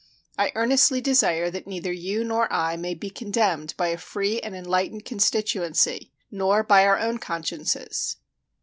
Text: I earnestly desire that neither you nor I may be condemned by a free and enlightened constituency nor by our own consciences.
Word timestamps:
I 0.35 0.51
earnestly 0.55 0.99
desire 0.99 1.51
that 1.51 1.67
neither 1.67 1.91
you 1.91 2.23
nor 2.23 2.51
I 2.51 2.75
may 2.75 2.95
be 2.95 3.11
condemned 3.11 3.75
by 3.77 3.89
a 3.89 3.97
free 3.99 4.39
and 4.39 4.55
enlightened 4.55 5.05
constituency 5.05 6.11
nor 6.31 6.63
by 6.63 6.87
our 6.87 6.97
own 6.97 7.19
consciences. 7.19 8.17